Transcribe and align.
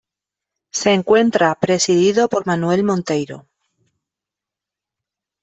Se 0.71 0.95
encuentra 0.95 1.53
presidido 1.53 2.27
por 2.27 2.47
Manuel 2.47 2.83
Monteiro. 2.83 3.45